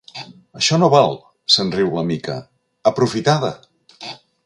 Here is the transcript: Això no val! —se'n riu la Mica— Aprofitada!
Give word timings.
Això 0.59 0.79
no 0.83 0.89
val! 0.93 1.13
—se'n 1.55 1.71
riu 1.77 1.93
la 1.99 2.07
Mica— 2.13 2.41
Aprofitada! 2.93 3.57